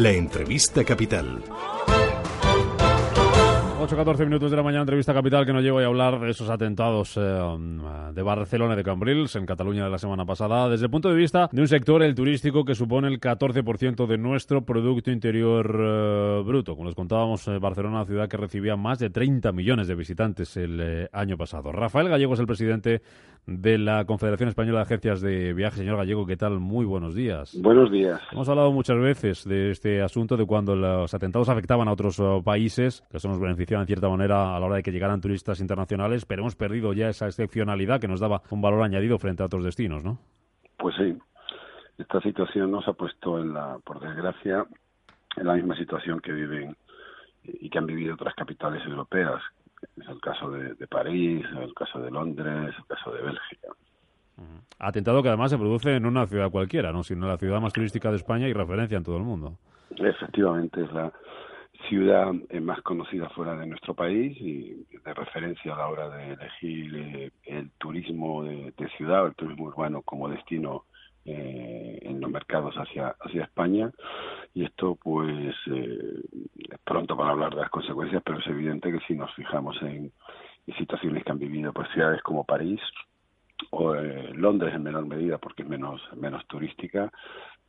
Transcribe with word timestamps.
La 0.00 0.12
entrevista 0.12 0.82
capital. 0.82 1.44
8-14 3.80 4.26
minutos 4.26 4.50
de 4.50 4.58
la 4.58 4.62
mañana, 4.62 4.82
entrevista 4.82 5.14
capital, 5.14 5.46
que 5.46 5.54
nos 5.54 5.62
llevo 5.62 5.78
a 5.78 5.86
hablar 5.86 6.20
de 6.20 6.30
esos 6.30 6.50
atentados 6.50 7.16
eh, 7.16 7.20
de 8.12 8.22
Barcelona 8.22 8.74
y 8.74 8.76
de 8.76 8.84
Cambrils 8.84 9.34
en 9.36 9.46
Cataluña 9.46 9.84
de 9.84 9.90
la 9.90 9.96
semana 9.96 10.26
pasada, 10.26 10.68
desde 10.68 10.84
el 10.84 10.90
punto 10.90 11.08
de 11.08 11.14
vista 11.14 11.48
de 11.50 11.62
un 11.62 11.66
sector, 11.66 12.02
el 12.02 12.14
turístico, 12.14 12.66
que 12.66 12.74
supone 12.74 13.08
el 13.08 13.18
14% 13.18 14.06
de 14.06 14.18
nuestro 14.18 14.66
Producto 14.66 15.10
Interior 15.10 15.74
eh, 15.80 16.42
Bruto. 16.44 16.76
Como 16.76 16.88
les 16.88 16.94
contábamos, 16.94 17.48
eh, 17.48 17.58
Barcelona, 17.58 17.96
una 17.96 18.04
ciudad 18.04 18.28
que 18.28 18.36
recibía 18.36 18.76
más 18.76 18.98
de 18.98 19.08
30 19.08 19.50
millones 19.52 19.88
de 19.88 19.94
visitantes 19.94 20.58
el 20.58 21.08
año 21.10 21.38
pasado. 21.38 21.72
Rafael 21.72 22.10
Gallego 22.10 22.34
es 22.34 22.40
el 22.40 22.46
presidente 22.46 23.00
de 23.46 23.78
la 23.78 24.04
Confederación 24.04 24.50
Española 24.50 24.80
de 24.80 24.82
Agencias 24.82 25.22
de 25.22 25.54
Viajes. 25.54 25.78
Señor 25.78 25.96
Gallego, 25.96 26.26
¿qué 26.26 26.36
tal? 26.36 26.60
Muy 26.60 26.84
buenos 26.84 27.14
días. 27.14 27.56
Buenos 27.58 27.90
días. 27.90 28.20
Hemos 28.30 28.46
hablado 28.50 28.72
muchas 28.72 28.98
veces 28.98 29.44
de 29.44 29.70
este 29.70 30.02
asunto 30.02 30.36
de 30.36 30.44
cuando 30.44 30.76
los 30.76 31.14
atentados 31.14 31.48
afectaban 31.48 31.88
a 31.88 31.92
otros 31.92 32.20
países, 32.44 33.02
que 33.10 33.16
eso 33.16 33.28
nos 33.28 33.38
en 33.78 33.86
cierta 33.86 34.08
manera 34.08 34.56
a 34.56 34.60
la 34.60 34.66
hora 34.66 34.76
de 34.76 34.82
que 34.82 34.90
llegaran 34.90 35.20
turistas 35.20 35.60
internacionales, 35.60 36.24
pero 36.26 36.42
hemos 36.42 36.56
perdido 36.56 36.92
ya 36.92 37.08
esa 37.08 37.26
excepcionalidad 37.26 38.00
que 38.00 38.08
nos 38.08 38.20
daba 38.20 38.42
un 38.50 38.60
valor 38.60 38.82
añadido 38.82 39.18
frente 39.18 39.42
a 39.42 39.46
otros 39.46 39.64
destinos, 39.64 40.02
¿no? 40.02 40.18
Pues 40.76 40.96
sí. 40.96 41.16
Esta 41.98 42.20
situación 42.22 42.70
nos 42.70 42.88
ha 42.88 42.94
puesto, 42.94 43.38
en 43.38 43.52
la, 43.52 43.78
por 43.84 44.00
desgracia, 44.00 44.64
en 45.36 45.46
la 45.46 45.54
misma 45.54 45.76
situación 45.76 46.20
que 46.20 46.32
viven 46.32 46.74
y 47.44 47.68
que 47.68 47.78
han 47.78 47.86
vivido 47.86 48.14
otras 48.14 48.34
capitales 48.34 48.82
europeas. 48.86 49.42
Es 49.96 50.08
el 50.08 50.20
caso 50.20 50.50
de, 50.50 50.74
París, 50.86 51.44
el 51.60 51.74
caso 51.74 52.00
de 52.00 52.10
Londres, 52.10 52.74
el 52.76 52.84
caso 52.86 53.12
de 53.12 53.22
Bélgica. 53.22 53.68
Atentado 54.78 55.22
que 55.22 55.28
además 55.28 55.50
se 55.50 55.58
produce 55.58 55.94
en 55.94 56.06
una 56.06 56.26
ciudad 56.26 56.50
cualquiera, 56.50 56.92
¿no? 56.92 57.02
sino 57.02 57.28
la 57.28 57.36
ciudad 57.36 57.60
más 57.60 57.74
turística 57.74 58.10
de 58.10 58.16
España 58.16 58.48
y 58.48 58.54
referencia 58.54 58.96
en 58.96 59.04
todo 59.04 59.18
el 59.18 59.22
mundo. 59.22 59.58
Efectivamente, 59.96 60.82
es 60.82 60.92
la, 60.92 61.12
ciudad 61.88 62.32
más 62.60 62.80
conocida 62.82 63.28
fuera 63.30 63.56
de 63.56 63.66
nuestro 63.66 63.94
país 63.94 64.36
y 64.40 64.86
de 65.04 65.14
referencia 65.14 65.74
a 65.74 65.78
la 65.78 65.88
hora 65.88 66.08
de 66.10 66.32
elegir 66.32 66.96
eh, 66.96 67.30
el 67.44 67.70
turismo 67.72 68.44
de, 68.44 68.72
ciudad 68.96 69.24
o 69.24 69.26
el 69.26 69.34
turismo 69.34 69.64
urbano 69.64 70.02
como 70.02 70.28
destino 70.28 70.84
eh, 71.24 71.98
en 72.02 72.20
los 72.20 72.30
mercados 72.30 72.74
hacia 72.76 73.14
hacia 73.20 73.44
España. 73.44 73.90
Y 74.54 74.64
esto 74.64 74.96
pues 74.96 75.54
eh, 75.66 76.22
es 76.70 76.78
pronto 76.84 77.16
para 77.16 77.30
hablar 77.30 77.54
de 77.54 77.60
las 77.60 77.70
consecuencias 77.70 78.22
pero 78.24 78.38
es 78.38 78.46
evidente 78.46 78.92
que 78.92 79.00
si 79.06 79.14
nos 79.14 79.32
fijamos 79.34 79.80
en, 79.82 80.12
situaciones 80.78 81.24
que 81.24 81.32
han 81.32 81.38
vivido 81.38 81.72
pues 81.72 81.88
ciudades 81.92 82.22
como 82.22 82.44
París 82.44 82.80
o 83.70 83.92
Londres 83.92 84.72
en 84.72 84.84
menor 84.84 85.04
medida 85.04 85.38
porque 85.38 85.62
es 85.64 85.68
menos 85.68 86.00
menos 86.16 86.46
turística 86.46 87.10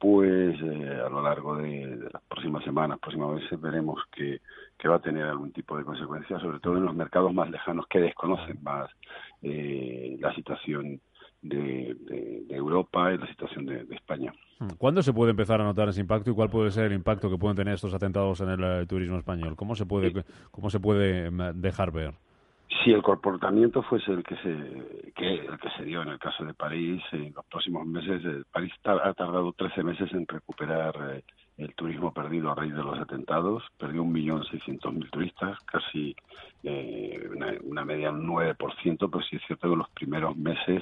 pues 0.01 0.59
a 0.59 1.09
lo 1.09 1.21
largo 1.21 1.57
de, 1.57 2.09
las 2.11 2.23
próximas 2.27 2.63
semanas, 2.63 2.97
próximas 2.99 3.35
meses, 3.35 3.61
veremos 3.61 4.01
que, 4.11 4.41
va 4.89 4.95
a 4.95 4.99
tener 5.01 5.25
algún 5.25 5.51
tipo 5.51 5.77
de 5.77 5.83
consecuencias, 5.83 6.41
sobre 6.41 6.59
todo 6.59 6.77
en 6.77 6.85
los 6.85 6.95
mercados 6.95 7.31
más 7.31 7.51
lejanos 7.51 7.85
que 7.87 7.99
desconocen 7.99 8.57
más 8.63 8.89
eh, 9.43 10.17
la 10.19 10.33
situación 10.33 10.99
de, 11.43 11.95
Europa 12.49 13.13
y 13.13 13.19
la 13.19 13.27
situación 13.27 13.67
de, 13.67 13.85
España. 13.91 14.33
¿Cuándo 14.79 15.03
se 15.03 15.13
puede 15.13 15.31
empezar 15.31 15.61
a 15.61 15.65
notar 15.65 15.89
ese 15.89 16.01
impacto 16.01 16.31
y 16.31 16.33
cuál 16.33 16.49
puede 16.49 16.71
ser 16.71 16.85
el 16.85 16.93
impacto 16.93 17.29
que 17.29 17.37
pueden 17.37 17.55
tener 17.55 17.75
estos 17.75 17.93
atentados 17.93 18.41
en 18.41 18.49
el 18.49 18.63
eh, 18.63 18.85
turismo 18.87 19.19
español? 19.19 19.55
¿Cómo 19.55 19.75
se 19.75 19.85
puede, 19.85 20.25
cómo 20.49 20.71
se 20.71 20.79
puede 20.79 21.29
mm, 21.29 21.61
dejar 21.61 21.91
ver? 21.91 22.15
Si 22.83 22.91
el 22.91 23.01
comportamiento 23.01 23.83
fuese 23.83 24.11
el 24.11 24.23
que 24.23 24.35
se 24.37 25.11
que 25.13 25.35
el 25.35 25.59
que 25.59 25.69
se 25.77 25.83
dio 25.83 26.01
en 26.01 26.09
el 26.09 26.19
caso 26.19 26.45
de 26.45 26.53
París 26.53 27.03
en 27.11 27.33
los 27.33 27.45
próximos 27.45 27.85
meses 27.85 28.23
eh, 28.25 28.43
París 28.51 28.71
ha 28.85 29.13
tardado 29.13 29.51
13 29.53 29.83
meses 29.83 30.11
en 30.13 30.25
recuperar 30.25 30.95
eh, 31.11 31.23
el 31.57 31.75
turismo 31.75 32.13
perdido 32.13 32.51
a 32.51 32.55
raíz 32.55 32.73
de 32.73 32.83
los 32.83 32.97
atentados. 32.97 33.63
Perdió 33.77 34.01
un 34.03 34.11
millón 34.11 34.43
seiscientos 34.45 34.93
mil 34.93 35.09
turistas 35.11 35.59
casi 35.65 36.15
eh, 36.63 37.29
una, 37.63 37.85
media 37.85 38.09
un 38.09 38.25
9% 38.27 38.55
pero 38.97 39.23
sí 39.23 39.35
es 39.35 39.43
cierto 39.45 39.69
que 39.69 39.75
los 39.75 39.89
primeros 39.89 40.35
meses 40.37 40.81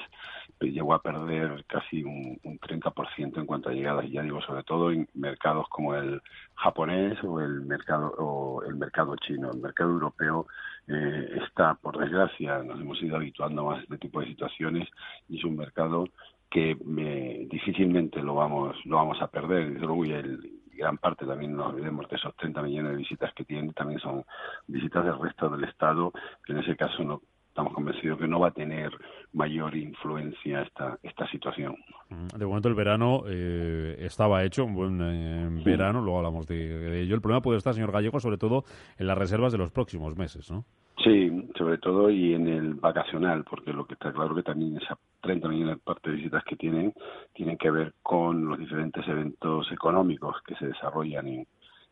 llegó 0.60 0.94
a 0.94 1.02
perder 1.02 1.64
casi 1.66 2.02
un, 2.02 2.38
un 2.42 2.58
30% 2.58 3.38
en 3.38 3.46
cuanto 3.46 3.70
a 3.70 3.72
llegadas 3.72 4.04
y 4.04 4.12
ya 4.12 4.22
digo 4.22 4.40
sobre 4.42 4.62
todo 4.62 4.90
en 4.90 5.08
mercados 5.14 5.66
como 5.68 5.94
el 5.94 6.20
japonés 6.54 7.18
o 7.24 7.40
el 7.40 7.62
mercado 7.62 8.12
o 8.18 8.62
el 8.64 8.74
mercado 8.74 9.16
chino 9.16 9.50
el 9.50 9.60
mercado 9.60 9.90
europeo 9.90 10.46
eh, 10.88 11.38
está, 11.46 11.74
por 11.74 11.98
desgracia, 11.98 12.62
nos 12.62 12.80
hemos 12.80 13.00
ido 13.02 13.16
habituando 13.16 13.64
más 13.64 13.78
a 13.78 13.82
este 13.82 13.98
tipo 13.98 14.20
de 14.20 14.26
situaciones 14.26 14.88
y 15.28 15.38
es 15.38 15.44
un 15.44 15.56
mercado 15.56 16.04
que 16.50 16.72
eh, 16.72 17.46
difícilmente 17.48 18.20
lo 18.20 18.34
vamos 18.34 18.76
lo 18.84 18.96
vamos 18.96 19.22
a 19.22 19.28
perder. 19.28 19.70
Luego, 19.80 20.04
y 20.04 20.12
el, 20.12 20.60
gran 20.72 20.98
parte 20.98 21.26
también 21.26 21.54
nos 21.54 21.72
olvidemos 21.72 22.08
de 22.08 22.16
esos 22.16 22.34
30 22.36 22.62
millones 22.62 22.92
de 22.92 22.98
visitas 22.98 23.32
que 23.34 23.44
tiene, 23.44 23.72
también 23.72 24.00
son 24.00 24.24
visitas 24.66 25.04
del 25.04 25.18
resto 25.18 25.48
del 25.48 25.64
Estado, 25.64 26.10
que 26.44 26.52
en 26.52 26.58
ese 26.58 26.76
caso 26.76 27.04
no 27.04 27.22
estamos 27.50 27.74
convencidos 27.74 28.18
que 28.18 28.28
no 28.28 28.38
va 28.38 28.48
a 28.48 28.52
tener 28.52 28.90
mayor 29.32 29.76
influencia 29.76 30.62
esta, 30.62 30.98
esta 31.02 31.28
situación. 31.30 31.76
Mm, 32.08 32.38
de 32.38 32.46
momento 32.46 32.68
el 32.68 32.74
verano 32.74 33.24
eh, 33.26 33.96
estaba 33.98 34.44
hecho, 34.44 34.64
un 34.64 34.74
buen 34.74 35.00
eh, 35.02 35.62
verano, 35.64 36.00
luego 36.00 36.18
hablamos 36.18 36.46
de, 36.46 37.02
ello. 37.02 37.14
El 37.14 37.20
problema 37.20 37.42
puede 37.42 37.58
estar, 37.58 37.74
señor 37.74 37.92
Gallego, 37.92 38.20
sobre 38.20 38.38
todo 38.38 38.64
en 38.98 39.06
las 39.06 39.18
reservas 39.18 39.52
de 39.52 39.58
los 39.58 39.72
próximos 39.72 40.16
meses, 40.16 40.50
¿no? 40.50 40.64
Sí, 41.02 41.48
sobre 41.56 41.78
todo 41.78 42.10
y 42.10 42.34
en 42.34 42.46
el 42.46 42.74
vacacional, 42.74 43.44
porque 43.44 43.72
lo 43.72 43.86
que 43.86 43.94
está 43.94 44.12
claro 44.12 44.34
que 44.34 44.42
también 44.42 44.76
esas 44.76 44.98
30 45.22 45.48
millones 45.48 45.76
de 45.76 45.82
parte 45.82 46.10
de 46.10 46.16
visitas 46.16 46.44
que 46.44 46.56
tienen 46.56 46.92
tienen 47.32 47.56
que 47.56 47.70
ver 47.70 47.94
con 48.02 48.46
los 48.46 48.58
diferentes 48.58 49.06
eventos 49.08 49.70
económicos 49.72 50.36
que 50.46 50.54
se 50.56 50.66
desarrollan 50.66 51.26
en, 51.26 51.46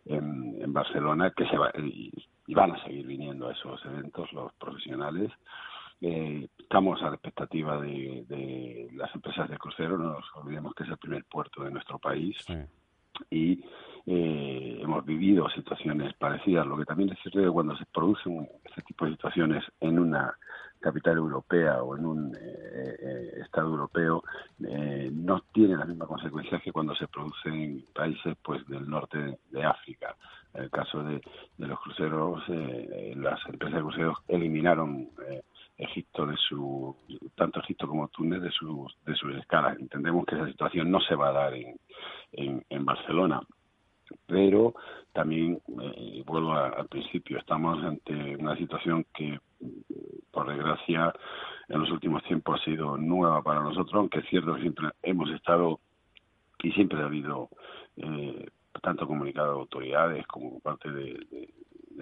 en, 0.07 0.73
Barcelona, 0.73 1.33
que 1.35 1.47
se 1.47 1.57
va, 1.57 1.71
y, 2.49 2.55
van 2.55 2.73
a 2.73 2.83
seguir 2.83 3.07
viniendo 3.07 3.49
a 3.49 3.53
esos 3.53 3.85
eventos 3.85 4.33
los 4.33 4.53
profesionales. 4.55 5.31
Eh, 6.01 6.49
estamos 6.59 7.01
a 7.03 7.07
la 7.07 7.15
expectativa 7.15 7.81
de, 7.81 8.25
de, 8.29 8.89
las 8.95 9.15
empresas 9.15 9.49
de 9.49 9.59
crucero, 9.59 9.97
no 9.99 10.15
nos 10.15 10.25
olvidemos 10.35 10.75
que 10.75 10.85
es 10.85 10.91
el 10.91 10.99
primer 10.99 11.25
puerto 11.25 11.63
de 11.63 11.71
nuestro 11.71 11.99
país. 11.99 12.37
Y 13.31 13.65
eh, 14.07 14.79
hemos 14.81 15.05
vivido 15.05 15.51
situaciones 15.51 16.15
parecidas. 16.15 16.67
Lo 16.67 16.79
que 16.79 16.87
también 16.87 17.11
es 17.11 17.19
cierto 17.21 17.41
que 17.41 17.51
cuando 17.51 17.77
se 17.77 17.85
producen 17.87 18.49
este 18.65 18.83
tipo 18.83 19.05
de 19.05 19.13
situaciones 19.13 19.63
en 19.81 19.99
una 19.99 20.35
capital 20.81 21.19
europea 21.19 21.83
o 21.83 21.97
en 21.97 22.07
un 22.07 22.35
eh, 22.37 22.97
eh, 23.01 23.41
estado 23.43 23.69
europeo 23.69 24.23
no 24.59 25.43
tiene 25.53 25.77
las 25.77 25.89
mismas 25.89 26.09
consecuencias 26.09 26.63
que 26.63 26.73
cuando 26.73 26.95
se 26.95 27.09
producen 27.09 27.53
en 27.53 27.85
países 27.93 28.37
pues 28.43 28.67
del 28.69 28.89
norte 28.89 29.39
de, 29.51 29.65
África. 29.65 30.17
En 30.55 30.65
el 30.65 30.71
caso 30.71 31.03
de, 31.03 31.21
los 31.59 31.81
cruceros, 31.81 32.43
las 32.49 33.41
empresas 33.47 33.77
de 33.77 33.83
cruceros 33.83 34.19
eliminaron 34.29 35.09
Egipto 35.77 36.27
de 36.27 36.37
su 36.37 36.97
tanto 37.37 37.61
Egipto 37.61 37.87
como 37.87 38.09
Túnez 38.09 38.43
de 38.43 38.51
sus 38.51 38.97
de 39.05 39.15
sus 39.15 39.35
escalas. 39.37 39.79
Entendemos 39.79 40.27
que 40.27 40.35
esa 40.35 40.49
situación 40.49 40.91
no 40.91 41.01
se 41.01 41.15
va 41.15 41.29
a 41.29 41.33
dar 41.33 41.55
en, 41.55 41.77
en 42.69 42.85
Barcelona 42.85 43.41
pero 44.27 44.75
también, 45.13 45.61
eh, 45.83 46.23
vuelvo 46.27 46.53
al 46.53 46.87
principio, 46.89 47.39
estamos 47.39 47.83
ante 47.83 48.37
una 48.37 48.57
situación 48.57 49.05
que, 49.15 49.39
por 50.31 50.49
desgracia, 50.49 51.13
en 51.69 51.81
los 51.81 51.91
últimos 51.91 52.23
tiempos 52.25 52.61
ha 52.61 52.65
sido 52.65 52.97
nueva 52.97 53.43
para 53.43 53.61
nosotros, 53.61 53.95
aunque 53.95 54.21
es 54.21 54.29
cierto 54.29 54.55
que 54.55 54.63
siempre 54.63 54.89
hemos 55.03 55.31
estado 55.31 55.81
y 56.63 56.73
siempre 56.73 57.01
ha 57.01 57.07
habido 57.07 57.49
eh, 57.97 58.47
tanto 58.81 59.07
comunicado 59.07 59.55
de 59.55 59.61
autoridades 59.61 60.27
como 60.27 60.61
parte 60.61 60.91
de, 60.91 61.49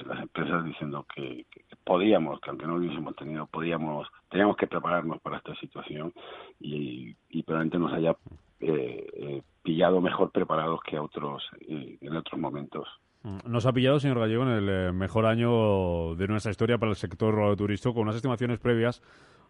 las 0.04 0.20
empresas 0.20 0.64
diciendo 0.64 1.06
que, 1.14 1.47
podíamos, 1.84 2.41
que 2.41 2.50
aunque 2.50 2.66
no 2.66 2.76
hubiésemos 2.76 3.16
tenido, 3.16 3.47
podíamos, 3.47 4.09
teníamos 4.28 4.56
que 4.56 4.66
prepararnos 4.66 5.20
para 5.22 5.38
esta 5.38 5.54
situación 5.56 6.12
y, 6.60 7.16
y 7.31 7.43
probablemente 7.43 7.78
nos 7.78 7.93
haya 7.93 8.14
eh, 8.61 9.06
eh, 9.12 9.43
pillado 9.62 10.00
mejor 10.00 10.31
preparados 10.31 10.81
que 10.82 10.99
otros 10.99 11.43
eh, 11.61 11.99
en 12.00 12.17
otros 12.17 12.38
momentos. 12.40 12.87
Mm, 13.26 13.38
nos 13.50 13.67
ha 13.67 13.73
pillado, 13.73 13.99
señor 13.99 14.20
Gallego, 14.20 14.44
en 14.44 14.50
el 14.50 14.69
eh, 14.69 14.93
mejor 14.93 15.26
año 15.26 16.14
de 16.14 16.28
nuestra 16.28 16.52
historia 16.52 16.78
para 16.78 16.90
el 16.90 16.96
sector 16.96 17.56
turístico, 17.56 17.93
con 17.93 18.05
unas 18.05 18.14
estimaciones 18.14 18.61
previas 18.61 19.02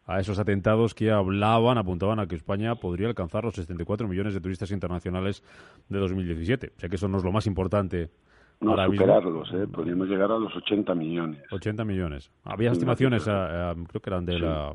a 0.06 0.18
esos 0.18 0.38
atentados 0.38 0.94
que 0.94 1.10
hablaban, 1.10 1.76
apuntaban 1.76 2.18
a 2.18 2.26
que 2.26 2.36
España 2.36 2.76
podría 2.76 3.08
alcanzar 3.08 3.44
los 3.44 3.54
74 3.54 4.08
millones 4.08 4.32
de 4.32 4.40
turistas 4.40 4.70
internacionales 4.70 5.42
de 5.90 5.98
2017. 5.98 6.72
Sé 6.74 6.88
que 6.88 6.96
eso 6.96 7.06
no 7.08 7.18
es 7.18 7.24
lo 7.24 7.32
más 7.32 7.46
importante 7.46 8.08
no 8.60 8.84
superarlos, 8.86 9.52
¿eh? 9.52 9.66
podríamos 9.70 10.08
llegar 10.08 10.32
a 10.32 10.38
los 10.38 10.54
80 10.56 10.94
millones. 10.94 11.42
80 11.50 11.84
millones. 11.84 12.30
Había 12.42 12.72
estimaciones, 12.72 13.26
eh, 13.28 13.30
eh, 13.32 13.74
creo 13.88 14.00
que 14.00 14.10
eran 14.10 14.24
de, 14.24 14.38
la, 14.38 14.74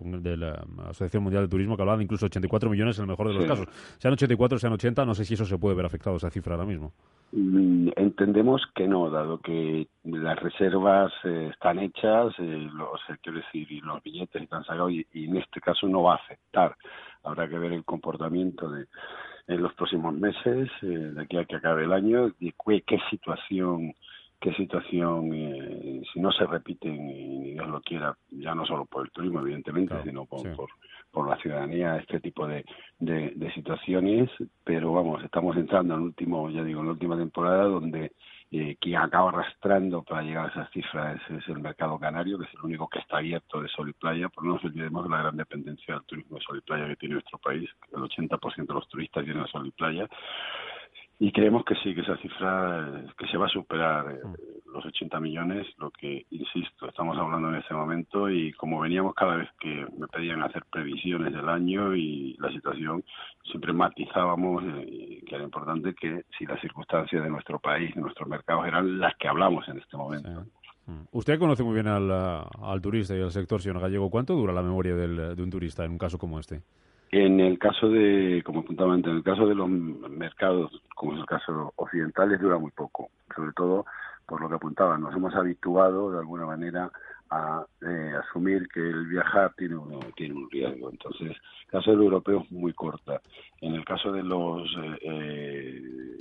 de 0.00 0.36
la 0.36 0.64
Asociación 0.88 1.22
Mundial 1.22 1.44
de 1.44 1.48
Turismo, 1.48 1.76
que 1.76 1.82
hablaban 1.82 2.02
incluso 2.02 2.26
84 2.26 2.68
millones 2.68 2.98
en 2.98 3.04
el 3.04 3.10
mejor 3.10 3.28
de 3.28 3.34
los 3.34 3.44
casos. 3.44 3.68
Sean 3.98 4.14
84, 4.14 4.58
sean 4.58 4.72
80, 4.72 5.04
no 5.04 5.14
sé 5.14 5.24
si 5.24 5.34
eso 5.34 5.44
se 5.44 5.58
puede 5.58 5.76
ver 5.76 5.86
afectado, 5.86 6.16
esa 6.16 6.30
cifra 6.30 6.54
ahora 6.54 6.66
mismo. 6.66 6.92
Mm, 7.30 7.90
entendemos 7.94 8.62
que 8.74 8.88
no, 8.88 9.08
dado 9.10 9.38
que 9.38 9.86
las 10.02 10.38
reservas 10.40 11.12
eh, 11.22 11.50
están 11.52 11.78
hechas, 11.78 12.36
los, 12.38 13.00
quiero 13.22 13.38
decir, 13.38 13.70
y 13.70 13.80
los 13.80 14.02
billetes 14.02 14.42
están 14.42 14.64
sacados, 14.64 14.90
y 14.90 15.06
en 15.12 15.36
este 15.36 15.60
caso 15.60 15.86
no 15.86 16.02
va 16.02 16.14
a 16.14 16.16
afectar. 16.16 16.76
Habrá 17.22 17.48
que 17.48 17.58
ver 17.58 17.72
el 17.72 17.84
comportamiento 17.84 18.68
de 18.70 18.86
en 19.46 19.62
los 19.62 19.74
próximos 19.74 20.14
meses, 20.14 20.70
eh, 20.82 20.86
de 20.86 21.22
aquí 21.22 21.36
a 21.36 21.44
que 21.44 21.56
acabe 21.56 21.84
el 21.84 21.92
año, 21.92 22.32
y 22.38 22.52
qué, 22.52 22.82
qué 22.82 22.98
situación 23.10 23.94
qué 24.40 24.54
situación, 24.54 25.30
eh, 25.34 26.02
si 26.12 26.18
no 26.18 26.32
se 26.32 26.46
repiten, 26.46 27.10
y 27.10 27.52
Dios 27.52 27.68
lo 27.68 27.80
quiera, 27.82 28.16
ya 28.30 28.54
no 28.54 28.64
solo 28.64 28.86
por 28.86 29.04
el 29.04 29.12
turismo, 29.12 29.40
evidentemente, 29.40 29.94
sino 30.02 30.24
por, 30.24 30.42
por, 31.12 31.28
la 31.28 31.36
ciudadanía, 31.36 31.98
este 31.98 32.20
tipo 32.20 32.46
de, 32.46 32.64
de, 32.98 33.52
situaciones, 33.52 34.30
pero 34.64 34.94
vamos, 34.94 35.22
estamos 35.22 35.56
entrando 35.56 35.94
en 35.94 36.00
último, 36.00 36.48
ya 36.48 36.64
digo, 36.64 36.80
en 36.80 36.86
la 36.86 36.92
última 36.92 37.18
temporada 37.18 37.64
donde 37.64 38.12
eh, 38.52 38.76
quien 38.80 38.96
acaba 38.96 39.28
arrastrando 39.28 40.02
para 40.02 40.22
llegar 40.22 40.46
a 40.46 40.48
esas 40.48 40.70
cifras 40.70 41.20
es, 41.30 41.48
el 41.48 41.60
mercado 41.60 41.98
canario, 41.98 42.36
que 42.38 42.46
es 42.46 42.54
el 42.54 42.64
único 42.64 42.88
que 42.88 42.98
está 42.98 43.18
abierto 43.18 43.62
de 43.62 43.68
sol 43.68 43.88
y 43.88 43.92
playa, 43.92 44.28
por 44.28 44.44
no 44.44 44.54
nos 44.54 44.64
olvidemos 44.64 45.04
de 45.04 45.10
la 45.10 45.18
gran 45.18 45.36
dependencia 45.36 45.94
del 45.94 46.04
turismo 46.04 46.36
de 46.36 46.42
sol 46.42 46.58
y 46.58 46.60
playa 46.62 46.88
que 46.88 46.96
tiene 46.96 47.14
nuestro 47.14 47.38
país, 47.38 47.70
el 47.92 48.00
80% 48.00 48.66
de 48.66 48.74
los 48.74 48.88
turistas 48.88 49.24
vienen 49.24 49.44
a 49.44 49.46
sol 49.46 49.66
y 49.66 49.70
playa, 49.70 50.08
y 51.22 51.32
creemos 51.32 51.66
que 51.66 51.74
sí, 51.76 51.94
que 51.94 52.00
esa 52.00 52.16
cifra, 52.16 53.04
que 53.18 53.26
se 53.26 53.36
va 53.36 53.44
a 53.44 53.50
superar 53.50 54.10
eh, 54.10 54.20
mm. 54.24 54.72
los 54.72 54.86
80 54.86 55.20
millones, 55.20 55.66
lo 55.76 55.90
que, 55.90 56.24
insisto, 56.30 56.88
estamos 56.88 57.16
hablando 57.18 57.50
en 57.50 57.56
ese 57.56 57.74
momento 57.74 58.30
y 58.30 58.54
como 58.54 58.80
veníamos 58.80 59.14
cada 59.14 59.36
vez 59.36 59.48
que 59.60 59.86
me 59.98 60.08
pedían 60.08 60.42
hacer 60.42 60.64
previsiones 60.72 61.34
del 61.34 61.46
año 61.46 61.94
y 61.94 62.38
la 62.40 62.50
situación, 62.50 63.04
siempre 63.42 63.74
matizábamos 63.74 64.64
eh, 64.64 65.22
que 65.26 65.34
era 65.34 65.44
importante 65.44 65.92
que 65.94 66.24
si 66.38 66.46
las 66.46 66.58
circunstancias 66.62 67.22
de 67.22 67.28
nuestro 67.28 67.58
país, 67.58 67.94
de 67.94 68.00
nuestros 68.00 68.26
mercados 68.26 68.66
eran 68.66 68.98
las 68.98 69.14
que 69.16 69.28
hablamos 69.28 69.68
en 69.68 69.78
este 69.78 69.98
momento. 69.98 70.46
Mm. 70.86 71.02
Usted 71.12 71.38
conoce 71.38 71.62
muy 71.62 71.74
bien 71.74 71.88
al, 71.88 72.10
al 72.10 72.80
turista 72.80 73.14
y 73.14 73.20
al 73.20 73.30
sector, 73.30 73.60
señor 73.60 73.80
Gallego. 73.80 74.08
¿Cuánto 74.08 74.34
dura 74.34 74.54
la 74.54 74.62
memoria 74.62 74.96
del, 74.96 75.36
de 75.36 75.42
un 75.42 75.50
turista 75.50 75.84
en 75.84 75.92
un 75.92 75.98
caso 75.98 76.16
como 76.16 76.40
este? 76.40 76.62
En 77.12 77.40
el 77.40 77.58
caso 77.58 77.88
de, 77.88 78.42
como 78.44 78.60
apuntaba 78.60 78.94
en 78.94 79.04
el 79.04 79.22
caso 79.24 79.46
de 79.46 79.54
los 79.56 79.68
mercados, 79.68 80.70
como 80.94 81.14
es 81.14 81.20
el 81.20 81.26
caso 81.26 81.72
occidentales, 81.76 82.40
dura 82.40 82.58
muy 82.58 82.70
poco, 82.70 83.10
sobre 83.34 83.52
todo 83.52 83.84
por 84.26 84.40
lo 84.40 84.48
que 84.48 84.54
apuntaba, 84.54 84.96
nos 84.96 85.14
hemos 85.14 85.34
habituado 85.34 86.12
de 86.12 86.18
alguna 86.20 86.46
manera 86.46 86.88
a 87.30 87.64
eh, 87.82 88.12
asumir 88.22 88.68
que 88.68 88.80
el 88.80 89.06
viajar 89.06 89.52
tiene 89.56 89.76
un, 89.76 89.98
tiene 90.16 90.34
un 90.34 90.48
riesgo. 90.50 90.88
Entonces, 90.88 91.30
el 91.30 91.66
caso 91.66 91.90
del 91.90 92.02
europeo 92.02 92.42
es 92.42 92.52
muy 92.52 92.72
corta. 92.72 93.20
En 93.60 93.74
el 93.74 93.84
caso 93.84 94.12
de 94.12 94.22
los 94.22 94.68
eh, 94.78 94.98
eh 95.02 96.18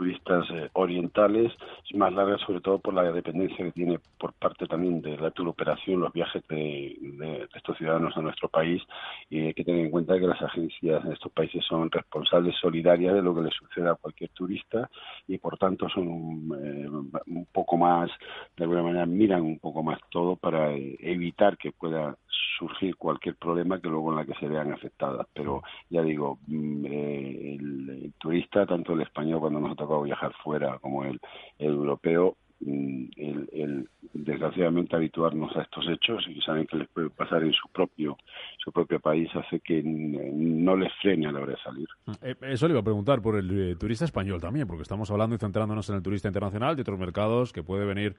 turistas 0.00 0.48
eh, 0.50 0.70
orientales, 0.72 1.52
es 1.84 1.94
más 1.94 2.10
larga 2.14 2.38
sobre 2.38 2.62
todo 2.62 2.78
por 2.78 2.94
la 2.94 3.12
dependencia 3.12 3.66
que 3.66 3.72
tiene 3.72 4.00
por 4.18 4.32
parte 4.32 4.66
también 4.66 5.02
de 5.02 5.18
la 5.18 5.30
operación 5.46 6.00
los 6.00 6.10
viajes 6.10 6.42
de, 6.48 7.46
estos 7.54 7.76
ciudadanos 7.76 8.16
a 8.16 8.22
nuestro 8.22 8.48
país 8.48 8.82
y 9.28 9.52
que 9.52 9.62
tener 9.62 9.79
en 9.79 9.79
cuenta 10.04 10.18
que 10.18 10.26
las 10.26 10.42
agencias 10.42 11.04
en 11.04 11.12
estos 11.12 11.30
países 11.32 11.64
son 11.64 11.90
responsables 11.90 12.54
solidarias 12.56 13.14
de 13.14 13.22
lo 13.22 13.34
que 13.34 13.42
le 13.42 13.50
suceda 13.50 13.92
a 13.92 13.96
cualquier 13.96 14.30
turista 14.30 14.90
y 15.28 15.36
por 15.38 15.58
tanto 15.58 15.88
son 15.88 16.08
un, 16.08 16.58
eh, 16.58 16.88
un 17.26 17.46
poco 17.52 17.76
más, 17.76 18.10
de 18.56 18.64
alguna 18.64 18.82
manera 18.82 19.06
miran 19.06 19.42
un 19.42 19.58
poco 19.58 19.82
más 19.82 19.98
todo 20.10 20.36
para 20.36 20.72
eh, 20.72 20.96
evitar 21.00 21.58
que 21.58 21.72
pueda 21.72 22.16
surgir 22.58 22.96
cualquier 22.96 23.36
problema 23.36 23.80
que 23.80 23.88
luego 23.88 24.10
en 24.10 24.16
la 24.16 24.24
que 24.24 24.34
se 24.34 24.48
vean 24.48 24.72
afectadas. 24.72 25.26
Pero 25.34 25.62
ya 25.88 26.02
digo, 26.02 26.38
mm, 26.46 26.86
el, 26.86 28.12
turista, 28.18 28.66
tanto 28.66 28.94
el 28.94 29.02
español 29.02 29.40
cuando 29.40 29.60
nos 29.60 29.78
a 29.78 30.02
viajar 30.02 30.32
fuera 30.42 30.78
como 30.78 31.04
el, 31.04 31.20
europeo, 31.58 32.36
mm, 32.60 33.04
el, 33.16 33.88
desgraciadamente 34.12 34.96
habituarnos 34.96 35.54
a 35.56 35.62
estos 35.62 35.86
hechos 35.88 36.26
y 36.28 36.40
saben 36.40 36.66
que 36.66 36.76
les 36.76 36.88
puede 36.88 37.10
pasar 37.10 37.42
en 37.42 37.52
su 37.52 37.68
propio 37.68 38.16
su 38.58 38.72
propio 38.72 39.00
país 39.00 39.28
hace 39.34 39.60
que 39.60 39.82
no 39.84 40.76
les 40.76 40.92
frene 41.00 41.28
a 41.28 41.32
la 41.32 41.40
hora 41.40 41.52
de 41.52 41.58
salir. 41.58 41.88
Eh, 42.22 42.34
eso 42.42 42.66
le 42.66 42.72
iba 42.72 42.80
a 42.80 42.84
preguntar 42.84 43.22
por 43.22 43.36
el 43.36 43.70
eh, 43.72 43.76
turista 43.76 44.04
español 44.04 44.40
también, 44.40 44.66
porque 44.66 44.82
estamos 44.82 45.10
hablando 45.10 45.36
y 45.36 45.38
centrándonos 45.38 45.88
en 45.90 45.96
el 45.96 46.02
turista 46.02 46.28
internacional 46.28 46.76
de 46.76 46.82
otros 46.82 46.98
mercados 46.98 47.52
que 47.52 47.62
puede 47.62 47.86
venir 47.86 48.16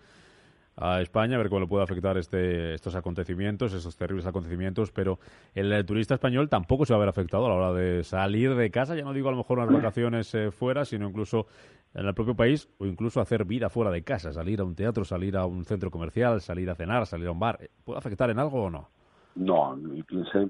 a 0.77 1.01
España, 1.01 1.35
a 1.35 1.37
ver 1.37 1.49
cómo 1.49 1.61
le 1.61 1.67
puede 1.67 1.83
afectar 1.83 2.17
este, 2.17 2.73
estos 2.73 2.95
acontecimientos, 2.95 3.73
estos 3.73 3.95
terribles 3.95 4.25
acontecimientos, 4.25 4.91
pero 4.91 5.19
el, 5.53 5.85
turista 5.85 6.13
español 6.13 6.49
tampoco 6.49 6.85
se 6.85 6.93
va 6.93 6.97
a 6.97 6.99
ver 7.01 7.09
afectado 7.09 7.45
a 7.45 7.49
la 7.49 7.55
hora 7.55 7.73
de 7.73 8.03
salir 8.03 8.55
de 8.55 8.71
casa, 8.71 8.95
ya 8.95 9.03
no 9.03 9.13
digo 9.13 9.29
a 9.29 9.31
lo 9.31 9.37
mejor 9.37 9.59
unas 9.59 9.71
vacaciones 9.71 10.33
eh, 10.33 10.51
fuera, 10.51 10.85
sino 10.85 11.07
incluso 11.07 11.47
en 11.93 12.05
el 12.05 12.13
propio 12.13 12.35
país 12.35 12.69
o 12.79 12.85
incluso 12.85 13.19
hacer 13.19 13.45
vida 13.45 13.69
fuera 13.69 13.91
de 13.91 14.03
casa, 14.03 14.31
salir 14.31 14.61
a 14.61 14.63
un 14.63 14.75
teatro, 14.75 15.03
salir 15.03 15.35
a 15.35 15.45
un 15.45 15.65
centro 15.65 15.91
comercial, 15.91 16.39
salir 16.39 16.69
a 16.69 16.75
cenar, 16.75 17.05
salir 17.05 17.27
a 17.27 17.31
un 17.31 17.39
bar. 17.39 17.59
¿Puede 17.83 17.99
afectar 17.99 18.29
en 18.29 18.39
algo 18.39 18.63
o 18.63 18.69
no? 18.69 18.89
No, 19.35 19.77
y 19.93 20.03
piense, 20.03 20.49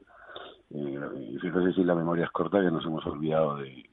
eh, 0.70 1.38
fíjese 1.42 1.74
si 1.74 1.84
la 1.84 1.96
memoria 1.96 2.26
es 2.26 2.32
corta, 2.32 2.62
que 2.62 2.72
nos 2.72 2.86
hemos 2.86 3.06
olvidado 3.06 3.58
de 3.58 3.86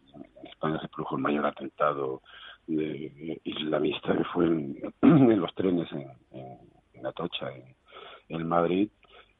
España 0.44 0.81
se 0.81 0.88
produjo 0.88 1.16
el 1.16 1.22
mayor 1.22 1.46
atentado 1.46 2.22
de 2.69 3.41
islamista 3.44 4.17
que 4.17 4.25
fue 4.25 4.47
en, 5.03 5.41
los 5.41 5.55
trenes 5.55 5.91
en, 5.93 6.06
en, 6.94 7.06
Atocha, 7.06 7.47
en, 8.29 8.47
Madrid, 8.47 8.88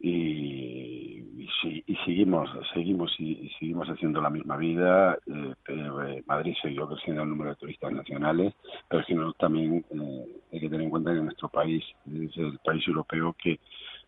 y, 0.01 1.25
y, 1.65 1.97
seguimos 2.05 2.49
seguimos 2.73 3.13
y, 3.19 3.51
seguimos 3.59 3.89
haciendo 3.89 4.21
la 4.21 4.31
misma 4.31 4.57
vida 4.57 5.19
eh, 5.27 5.55
eh, 5.67 6.23
Madrid 6.25 6.55
siguió 6.63 6.89
creciendo 6.89 7.25
el 7.25 7.29
número 7.29 7.51
de 7.51 7.57
turistas 7.57 7.91
nacionales 7.91 8.55
pero 8.89 9.03
sino 9.03 9.33
también 9.33 9.85
eh, 9.91 10.27
hay 10.53 10.61
que 10.61 10.69
tener 10.69 10.83
en 10.83 10.91
cuenta 10.91 11.13
que 11.13 11.21
nuestro 11.21 11.49
país 11.49 11.85
es 12.07 12.37
el 12.37 12.61
país 12.65 12.87
europeo 12.87 13.35
que 13.37 13.59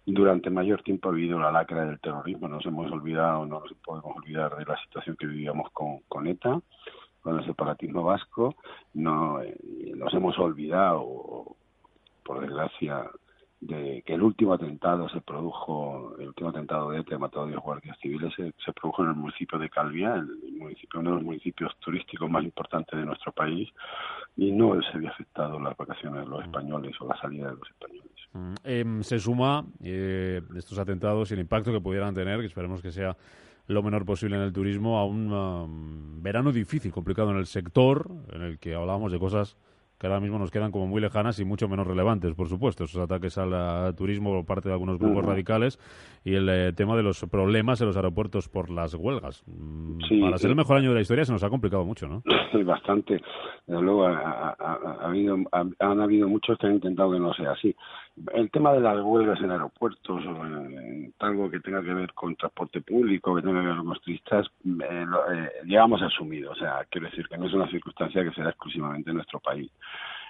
durante 0.07 0.49
mayor 0.49 0.83
tiempo 0.83 1.09
ha 1.09 1.13
vivido 1.13 1.39
la 1.39 1.53
lacra 1.53 1.85
del 1.85 2.01
terrorismo. 2.01 2.49
No 2.49 2.57
nos 2.57 2.67
hemos 2.67 2.91
olvidado 2.91 3.45
no 3.45 3.61
nos 3.61 3.73
podemos 3.85 4.17
olvidar 4.17 4.57
de 4.57 4.65
la 4.65 4.81
situación 4.85 5.17
que 5.17 5.27
vivíamos 5.27 5.71
con, 5.73 6.01
con 6.09 6.27
ETA 6.29 6.61
con 7.21 7.39
el 7.39 7.45
separatismo 7.45 8.03
vasco, 8.03 8.57
no 8.95 9.43
eh, 9.43 9.57
nos 9.97 10.13
hemos 10.15 10.39
olvidado, 10.39 11.57
por 12.25 12.41
desgracia, 12.41 13.11
de 13.61 14.03
que 14.07 14.15
el 14.15 14.23
último 14.23 14.55
atentado 14.55 15.09
se 15.11 15.21
produjo, 15.21 16.17
el 16.19 16.29
último 16.29 16.49
atentado 16.49 16.91
de 16.91 17.01
ETA 17.01 17.19
mató 17.19 17.43
a 17.43 17.47
10 17.47 17.59
guardias 17.59 17.99
civiles, 18.01 18.33
se, 18.35 18.73
produjo 18.73 19.03
en 19.03 19.11
el 19.11 19.17
municipio 19.17 19.59
de 19.59 19.69
Calvia, 19.69 20.15
el 20.15 20.53
municipio, 20.57 21.01
uno 21.01 21.11
de 21.11 21.17
los 21.17 21.25
municipios 21.25 21.77
turísticos 21.79 22.31
más 22.31 22.43
importantes 22.43 22.99
de 22.99 23.05
nuestro 23.05 23.33
país, 23.33 23.69
y 24.37 24.51
no 24.51 24.81
se 24.81 24.97
había 24.97 25.11
afectado 25.11 25.61
las 25.61 25.77
vacaciones 25.77 26.25
de 26.25 26.31
los 26.31 26.43
españoles 26.43 26.97
o 27.01 27.07
la 27.07 27.21
salida 27.21 27.51
de 27.51 27.57
los 27.57 27.69
españoles. 27.69 28.11
Mm, 28.33 28.55
em, 28.65 29.03
se 29.03 29.19
suma 29.19 29.65
eh, 29.85 30.41
estos 30.57 30.79
atentados 30.79 31.31
y 31.31 31.35
el 31.35 31.41
impacto 31.41 31.71
que 31.71 31.81
pudieran 31.81 32.15
tener, 32.15 32.41
que 32.41 32.47
esperemos 32.47 32.81
que 32.81 32.93
sea 32.93 33.15
lo 33.71 33.83
menor 33.83 34.05
posible 34.05 34.37
en 34.37 34.43
el 34.43 34.53
turismo 34.53 34.99
a 34.99 35.05
un 35.05 35.33
um, 35.33 36.23
verano 36.23 36.53
difícil, 36.53 36.93
complicado 36.93 37.31
en 37.31 37.37
el 37.37 37.47
sector, 37.47 38.09
en 38.33 38.43
el 38.43 38.59
que 38.59 38.75
hablábamos 38.75 39.13
de 39.13 39.19
cosas 39.19 39.57
que 40.01 40.07
ahora 40.07 40.19
mismo 40.19 40.39
nos 40.39 40.51
quedan 40.51 40.73
como 40.73 40.87
muy 40.87 40.99
lejanas 41.01 41.39
y 41.41 41.45
mucho 41.45 41.69
menos 41.69 41.87
relevantes, 41.87 42.35
por 42.35 42.49
supuesto, 42.49 42.85
esos 42.85 43.03
ataques 43.03 43.37
al 43.37 43.95
turismo 43.95 44.33
por 44.33 44.47
parte 44.47 44.71
de 44.71 44.73
algunos 44.73 44.99
grupos 44.99 45.23
radicales 45.27 45.79
y 46.25 46.35
el 46.37 46.49
eh, 46.49 46.73
tema 46.73 46.97
de 46.97 47.03
los 47.03 47.23
problemas 47.31 47.83
en 47.83 47.89
los 47.89 47.97
aeropuertos 47.97 48.49
por 48.49 48.71
las 48.71 48.95
huelgas. 48.95 49.45
Mm, 49.47 50.23
para 50.23 50.39
ser 50.39 50.51
el 50.51 50.57
mejor 50.57 50.79
año 50.79 50.89
de 50.89 50.95
la 50.95 51.01
historia 51.03 51.27
se 51.27 51.33
nos 51.33 51.45
ha 51.45 51.51
complicado 51.51 51.85
mucho, 51.85 52.09
¿no? 52.09 52.23
Bastante. 52.65 53.21
Desde 53.67 53.83
luego 53.83 54.07
ha, 54.07 54.57
habido, 55.03 55.37
han 55.53 56.01
habido 56.01 56.29
muchos 56.29 56.57
que 56.57 56.67
han 56.67 56.75
intentado 56.75 57.13
que 57.13 57.21
no 57.21 57.35
sea 57.35 57.53
así. 57.53 57.77
El 58.35 58.51
tema 58.51 58.73
de 58.73 58.81
las 58.81 59.01
huelgas 59.03 59.41
en 59.41 59.51
aeropuertos, 59.51 60.25
o 60.27 60.47
en, 60.47 61.13
algo 61.19 61.51
que 61.51 61.61
tenga 61.61 61.83
que 61.83 61.95
ver 61.95 62.13
con 62.15 62.37
transporte 62.37 62.81
público, 62.81 63.35
que 63.35 63.43
tenga 63.43 63.61
que 63.61 63.67
ver 63.69 63.77
con 63.77 63.89
los 63.89 64.01
turistas, 64.01 64.47
eh, 64.65 65.07
eh, 65.65 65.79
asumido. 65.79 66.53
O 66.53 66.55
sea, 66.55 66.85
quiero 66.91 67.09
decir 67.09 67.29
que 67.29 67.39
no 67.39 67.47
es 67.47 67.53
una 67.55 67.71
circunstancia 67.71 68.25
que 68.25 68.33
se 68.33 68.43
da 68.43 68.51
exclusivamente 68.51 69.11
en 69.11 69.17
nuestro 69.17 69.41
país. 69.41 69.71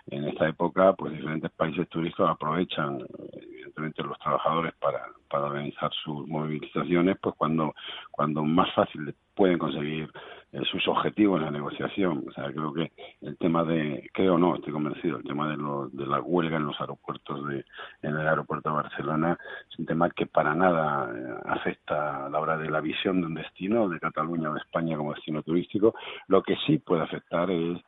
En 0.07 0.25
esta 0.25 0.49
época, 0.49 0.93
pues 0.95 1.13
diferentes 1.13 1.51
países 1.53 1.89
turísticos 1.89 2.31
aprovechan, 2.31 3.05
evidentemente, 3.33 4.03
los 4.03 4.19
trabajadores 4.19 4.75
para, 4.81 5.07
para 5.29 5.45
organizar 5.45 5.91
sus 6.03 6.27
movilizaciones, 6.27 7.19
pues 7.21 7.35
cuando, 7.37 7.75
cuando 8.11 8.43
más 8.43 8.73
fácil 8.75 9.15
pueden 9.41 9.57
conseguir 9.57 10.11
eh, 10.53 10.61
sus 10.71 10.87
objetivos 10.87 11.39
en 11.39 11.47
la 11.47 11.51
negociación. 11.51 12.25
O 12.29 12.33
sea, 12.33 12.53
creo 12.53 12.75
que 12.75 12.93
el 13.23 13.39
tema 13.39 13.65
de, 13.65 14.11
creo 14.13 14.37
no, 14.37 14.55
estoy 14.55 14.71
convencido, 14.71 15.17
el 15.17 15.25
tema 15.25 15.49
de, 15.49 15.57
lo, 15.57 15.89
de 15.89 16.07
la 16.07 16.21
huelga 16.21 16.59
en 16.59 16.67
los 16.67 16.79
aeropuertos, 16.79 17.49
de, 17.49 17.65
en 18.03 18.17
el 18.19 18.29
aeropuerto 18.29 18.69
de 18.69 18.75
Barcelona, 18.75 19.39
es 19.71 19.79
un 19.79 19.87
tema 19.87 20.11
que 20.11 20.27
para 20.27 20.55
nada 20.55 21.11
eh, 21.11 21.35
afecta 21.47 22.27
a 22.27 22.29
la 22.29 22.39
hora 22.39 22.59
de 22.59 22.69
la 22.69 22.83
visión 22.83 23.23
de 23.23 23.29
un 23.29 23.35
destino, 23.35 23.89
de 23.89 23.99
Cataluña 23.99 24.51
o 24.51 24.53
de 24.53 24.61
España 24.61 24.99
como 24.99 25.15
destino 25.15 25.43
turístico. 25.43 25.95
Lo 26.29 26.43
que 26.43 26.57
sí 26.67 26.77
puede 26.77 27.01
afectar 27.01 27.51
es 27.51 27.79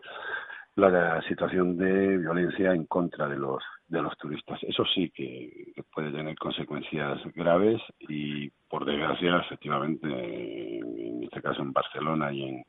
la 0.76 1.20
situación 1.22 1.76
de 1.76 2.18
violencia 2.18 2.72
en 2.72 2.86
contra 2.86 3.28
de 3.28 3.36
los 3.36 3.62
de 3.92 4.00
los 4.00 4.16
turistas. 4.16 4.58
Eso 4.62 4.84
sí 4.94 5.10
que 5.10 5.74
puede 5.92 6.10
tener 6.10 6.34
consecuencias 6.36 7.20
graves 7.34 7.80
y, 8.00 8.48
por 8.68 8.86
desgracia, 8.86 9.36
efectivamente, 9.36 10.08
en 10.08 11.22
este 11.22 11.42
caso 11.42 11.60
en 11.60 11.74
Barcelona 11.74 12.32
y 12.32 12.42
en, 12.42 12.64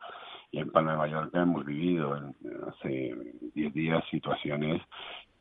y 0.51 0.59
en 0.59 0.69
Palma 0.69 0.91
de 0.91 0.97
Mallorca 0.97 1.41
hemos 1.41 1.65
vivido 1.65 2.13
hace 2.67 3.15
10 3.55 3.73
días 3.73 4.03
situaciones 4.11 4.81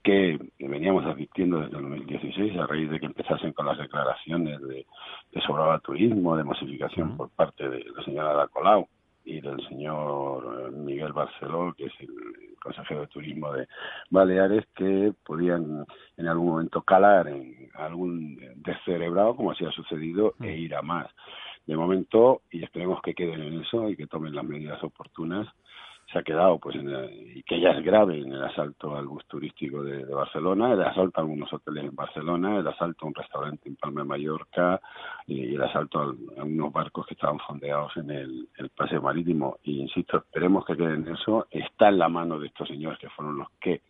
que 0.04 0.38
veníamos 0.60 1.04
advirtiendo 1.04 1.60
desde 1.60 1.76
el 1.76 1.82
2016 1.82 2.58
a 2.58 2.66
raíz 2.66 2.88
de 2.88 3.00
que 3.00 3.06
empezasen 3.06 3.52
con 3.52 3.66
las 3.66 3.78
declaraciones 3.78 4.60
de, 4.62 4.86
de 5.32 5.40
sobraba 5.42 5.80
turismo, 5.80 6.36
de 6.36 6.44
masificación 6.44 7.16
por 7.16 7.30
parte 7.30 7.68
de 7.68 7.84
la 7.84 8.04
señora 8.04 8.46
Colau 8.48 8.88
y 9.24 9.40
del 9.40 9.60
señor 9.68 10.68
eh, 10.68 10.70
Miguel 10.72 11.12
Barceló, 11.12 11.74
que 11.76 11.86
es 11.86 11.92
el 12.00 12.56
consejero 12.60 13.02
de 13.02 13.06
turismo 13.08 13.52
de 13.52 13.66
Baleares, 14.10 14.64
que 14.74 15.12
podían 15.24 15.84
en 16.16 16.26
algún 16.26 16.48
momento 16.48 16.82
calar 16.82 17.28
en 17.28 17.70
algún 17.74 18.38
descerebrado, 18.56 19.36
como 19.36 19.52
así 19.52 19.64
ha 19.64 19.70
sucedido, 19.70 20.34
e 20.40 20.46
mm. 20.46 20.60
ir 20.60 20.74
a 20.74 20.82
más. 20.82 21.06
De 21.66 21.76
momento, 21.76 22.42
y 22.50 22.64
esperemos 22.64 23.00
que 23.02 23.14
queden 23.14 23.42
en 23.42 23.60
eso 23.60 23.88
y 23.88 23.96
que 23.96 24.08
tomen 24.08 24.34
las 24.34 24.44
medidas 24.44 24.82
oportunas, 24.82 25.46
se 26.12 26.18
ha 26.18 26.22
quedado, 26.22 26.58
pues, 26.58 26.76
en 26.76 26.88
y 27.34 27.42
que 27.42 27.58
ya 27.60 27.70
es 27.70 27.84
grave 27.84 28.18
en 28.18 28.32
el 28.32 28.42
asalto 28.42 28.96
al 28.96 29.06
bus 29.06 29.24
turístico 29.26 29.82
de, 29.82 30.04
Barcelona, 30.04 30.72
el 30.72 30.82
asalto 30.82 31.20
a 31.20 31.22
algunos 31.22 31.52
hoteles 31.52 31.84
en 31.84 31.94
Barcelona, 31.94 32.58
el 32.58 32.66
asalto 32.66 33.06
a 33.06 33.08
un 33.08 33.14
restaurante 33.14 33.68
en 33.68 33.76
Palma 33.76 34.02
de 34.02 34.08
Mallorca 34.08 34.80
y, 35.26 35.54
el 35.54 35.62
asalto 35.62 36.00
a, 36.00 36.44
unos 36.44 36.72
barcos 36.72 37.06
que 37.06 37.14
estaban 37.14 37.38
fondeados 37.38 37.96
en 37.96 38.10
el, 38.10 38.48
el 38.58 38.68
paseo 38.70 39.00
marítimo. 39.00 39.58
Y 39.64 39.80
insisto, 39.80 40.18
esperemos 40.18 40.64
que 40.66 40.76
queden 40.76 41.06
en 41.06 41.14
eso. 41.14 41.46
Está 41.50 41.88
en 41.88 41.98
la 41.98 42.08
mano 42.08 42.38
de 42.38 42.48
estos 42.48 42.68
señores 42.68 42.98
que 42.98 43.08
fueron 43.10 43.38
los 43.38 43.48
que 43.60 43.82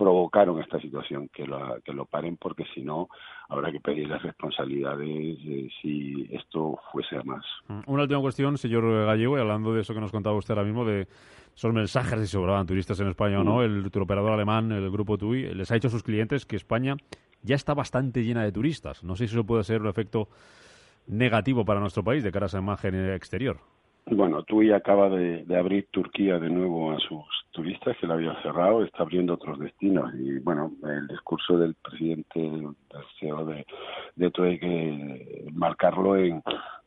provocaron 0.00 0.58
esta 0.62 0.80
situación, 0.80 1.28
que 1.28 1.44
lo, 1.44 1.78
que 1.84 1.92
lo 1.92 2.06
paren, 2.06 2.38
porque 2.38 2.64
si 2.74 2.80
no, 2.80 3.10
habrá 3.50 3.70
que 3.70 3.80
pedir 3.80 4.08
las 4.08 4.22
responsabilidades 4.22 5.36
si 5.82 6.26
esto 6.32 6.80
fuese 6.90 7.16
a 7.16 7.22
más. 7.22 7.44
Mm, 7.68 7.80
una 7.84 8.02
última 8.04 8.20
cuestión, 8.22 8.56
señor 8.56 9.04
Gallego, 9.04 9.36
y 9.36 9.40
hablando 9.42 9.74
de 9.74 9.82
eso 9.82 9.92
que 9.92 10.00
nos 10.00 10.10
contaba 10.10 10.38
usted 10.38 10.54
ahora 10.54 10.64
mismo, 10.64 10.86
de 10.86 11.06
esos 11.54 11.74
mensajes 11.74 12.18
si 12.18 12.28
sobraban 12.28 12.66
turistas 12.66 12.98
en 13.00 13.08
España 13.08 13.40
o 13.40 13.44
no, 13.44 13.56
mm. 13.56 13.60
el 13.60 13.90
turoperador 13.90 14.32
alemán, 14.32 14.72
el 14.72 14.90
grupo 14.90 15.18
TUI, 15.18 15.52
les 15.52 15.70
ha 15.70 15.74
dicho 15.74 15.88
a 15.88 15.90
sus 15.90 16.02
clientes 16.02 16.46
que 16.46 16.56
España 16.56 16.96
ya 17.42 17.56
está 17.56 17.74
bastante 17.74 18.24
llena 18.24 18.42
de 18.42 18.52
turistas. 18.52 19.04
No 19.04 19.16
sé 19.16 19.26
si 19.26 19.34
eso 19.34 19.44
puede 19.44 19.64
ser 19.64 19.82
un 19.82 19.88
efecto 19.88 20.28
negativo 21.08 21.66
para 21.66 21.78
nuestro 21.78 22.02
país 22.02 22.24
de 22.24 22.32
cara 22.32 22.46
a 22.46 22.48
esa 22.48 22.58
imagen 22.58 22.94
exterior. 23.10 23.58
Bueno, 24.12 24.42
TUI 24.42 24.72
acaba 24.72 25.08
de, 25.08 25.44
abrir 25.56 25.86
Turquía 25.92 26.40
de 26.40 26.50
nuevo 26.50 26.90
a 26.90 26.98
sus 26.98 27.24
turistas, 27.52 27.96
que 27.98 28.08
la 28.08 28.14
había 28.14 28.34
cerrado, 28.42 28.82
está 28.82 29.04
abriendo 29.04 29.34
otros 29.34 29.56
destinos. 29.60 30.12
Y 30.14 30.40
bueno, 30.40 30.72
el 30.82 31.06
discurso 31.06 31.56
del 31.56 31.74
presidente 31.74 32.40
del 32.40 32.74
CEO 33.20 33.44
de, 33.44 33.64
de 34.16 34.30
TUI 34.32 34.58
que 34.58 35.46
marcarlo 35.52 36.16
en, 36.16 36.42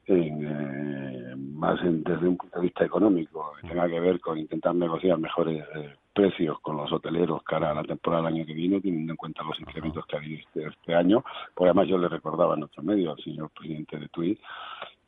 eh, 0.07 1.33
más 1.37 1.79
desde 1.81 2.27
un 2.27 2.35
punto 2.35 2.59
de 2.59 2.63
vista 2.63 2.83
económico, 2.83 3.53
que 3.61 3.69
tenga 3.69 3.87
que 3.87 4.01
ver 4.01 4.19
con 4.19 4.37
intentar 4.37 4.75
negociar 4.75 5.17
mejores 5.17 5.63
eh, 5.75 5.95
precios 6.13 6.59
con 6.59 6.75
los 6.75 6.91
hoteleros 6.91 7.41
cara 7.43 7.71
a 7.71 7.73
la 7.73 7.83
temporada 7.83 8.23
del 8.23 8.33
año 8.33 8.45
que 8.45 8.53
viene, 8.53 8.81
teniendo 8.81 9.13
en 9.13 9.17
cuenta 9.17 9.43
los 9.43 9.57
incrementos 9.61 10.05
que 10.07 10.17
ha 10.17 10.19
habido 10.19 10.39
este, 10.39 10.67
este 10.67 10.93
año. 10.93 11.23
Por 11.55 11.69
además, 11.69 11.87
yo 11.87 11.97
le 11.97 12.09
recordaba 12.09 12.55
en 12.55 12.63
otro 12.63 12.83
medio 12.83 13.11
al 13.11 13.23
señor 13.23 13.49
presidente 13.51 13.97
de 13.97 14.09
TUI 14.09 14.37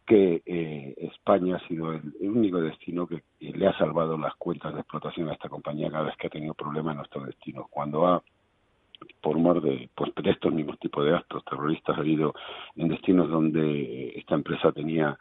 que 0.05 0.41
eh, 0.45 0.93
España 0.97 1.55
ha 1.55 1.67
sido 1.67 1.93
el, 1.93 2.13
único 2.21 2.61
destino 2.61 3.07
que, 3.07 3.23
le 3.39 3.67
ha 3.67 3.77
salvado 3.77 4.17
las 4.17 4.35
cuentas 4.35 4.73
de 4.73 4.81
explotación 4.81 5.29
a 5.29 5.33
esta 5.33 5.49
compañía 5.49 5.89
cada 5.89 6.05
vez 6.05 6.17
que 6.17 6.27
ha 6.27 6.29
tenido 6.29 6.53
problemas 6.53 6.93
en 6.93 6.97
nuestro 6.97 7.25
destino. 7.25 7.67
Cuando 7.69 8.07
ha, 8.07 8.23
por 9.21 9.37
mor 9.37 9.61
de, 9.61 9.89
pues, 9.95 10.11
de 10.15 10.31
estos 10.31 10.53
mismos 10.53 10.79
tipos 10.79 11.05
de 11.05 11.15
actos 11.15 11.43
terroristas, 11.45 11.97
ha 11.97 12.01
habido 12.01 12.33
en 12.75 12.87
destinos 12.89 13.29
donde 13.29 14.13
esta 14.15 14.35
empresa 14.35 14.71
tenía 14.71 15.17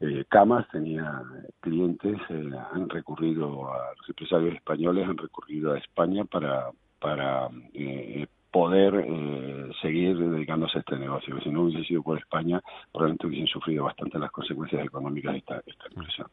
eh, 0.00 0.24
camas, 0.28 0.68
tenía 0.70 1.22
clientes, 1.60 2.18
eh, 2.28 2.50
han 2.72 2.88
recurrido 2.88 3.72
a 3.72 3.94
los 3.96 4.08
empresarios 4.08 4.54
españoles, 4.54 5.08
han 5.08 5.16
recurrido 5.16 5.72
a 5.72 5.78
España 5.78 6.24
para 6.24 6.70
para 6.98 7.48
eh, 7.74 8.26
poder 8.50 8.94
eh, 9.06 9.70
seguir 9.82 10.18
dedicándose 10.18 10.78
a 10.78 10.80
este 10.80 10.96
negocio. 10.96 11.40
Si 11.42 11.50
no 11.50 11.62
hubiese 11.62 11.84
sido 11.84 12.02
por 12.02 12.18
España, 12.18 12.60
probablemente 12.92 13.26
hubiesen 13.26 13.48
sufrido 13.48 13.84
bastante 13.84 14.18
las 14.18 14.30
consecuencias 14.30 14.84
económicas 14.84 15.32
de 15.32 15.38
esta, 15.38 15.62
esta 15.66 15.86
empresa. 15.86 16.26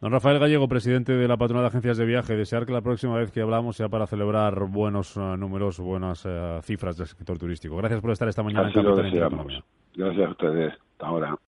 Don 0.00 0.12
Rafael 0.12 0.38
Gallego, 0.38 0.66
presidente 0.66 1.12
de 1.12 1.28
la 1.28 1.36
Patronal 1.36 1.64
de 1.64 1.68
Agencias 1.68 1.98
de 1.98 2.06
Viaje, 2.06 2.34
desear 2.34 2.64
que 2.64 2.72
la 2.72 2.80
próxima 2.80 3.18
vez 3.18 3.30
que 3.30 3.42
hablamos 3.42 3.76
sea 3.76 3.90
para 3.90 4.06
celebrar 4.06 4.58
buenos 4.64 5.14
uh, 5.18 5.36
números, 5.36 5.78
buenas 5.78 6.24
uh, 6.24 6.62
cifras 6.62 6.96
del 6.96 7.06
sector 7.06 7.38
turístico. 7.38 7.76
Gracias 7.76 8.00
por 8.00 8.10
estar 8.10 8.26
esta 8.26 8.42
mañana 8.42 8.68
en 8.68 8.72
Capital 8.72 9.62
Gracias 9.94 10.26
a 10.26 10.30
ustedes. 10.30 10.72
Hasta 10.72 11.06
ahora. 11.06 11.36